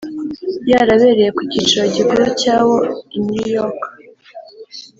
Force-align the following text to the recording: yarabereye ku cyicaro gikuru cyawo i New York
yarabereye 0.71 1.29
ku 1.35 1.41
cyicaro 1.51 1.87
gikuru 1.97 2.23
cyawo 2.41 2.77
i 3.15 3.17
New 3.25 3.45
York 3.57 3.79